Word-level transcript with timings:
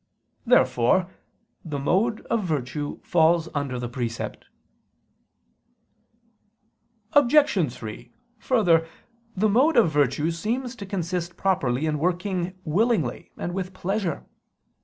Therefore 0.47 1.11
the 1.63 1.77
mode 1.77 2.21
of 2.21 2.43
virtue 2.43 2.99
falls 3.03 3.47
under 3.53 3.77
the 3.77 3.87
precept. 3.87 4.45
Obj. 7.13 7.71
3: 7.71 8.11
Further, 8.39 8.87
the 9.37 9.47
mode 9.49 9.77
of 9.77 9.91
virtue 9.91 10.31
seems 10.31 10.75
to 10.77 10.87
consist 10.87 11.37
properly 11.37 11.85
in 11.85 11.99
working 11.99 12.57
willingly 12.65 13.31
and 13.37 13.53
with 13.53 13.75
pleasure. 13.75 14.25